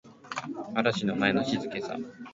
[0.73, 1.95] 嵐の前の静けさ